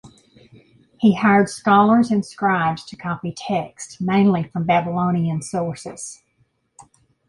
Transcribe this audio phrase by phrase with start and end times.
[0.99, 6.23] He hired scholars and scribes to copy texts, mainly from Babylonian sources.